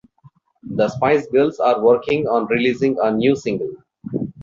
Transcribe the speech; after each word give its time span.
The 0.63 0.89
Spice 0.89 1.27
Girls 1.27 1.59
are 1.59 1.79
working 1.79 2.27
on 2.27 2.47
releasing 2.47 2.97
a 3.03 3.11
new 3.11 3.35
single. 3.35 3.69